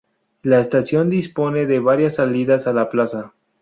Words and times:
La 0.41 0.59
estación 0.59 1.11
dispone 1.11 1.67
de 1.67 1.77
varias 1.79 2.15
salidas 2.15 2.65
a 2.65 2.73
la 2.73 2.89
plaza. 2.89 3.35